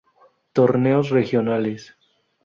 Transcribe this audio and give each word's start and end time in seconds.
Torneos 0.53 1.09
regionales 1.11 1.95